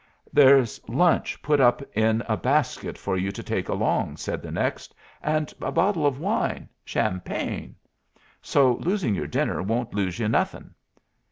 [0.33, 4.95] "There's lunch put up in a basket for you to take along," said the next,
[5.21, 7.75] "and a bottle of wine champagne.
[8.41, 10.73] So losing your dinner won't lose you nothing."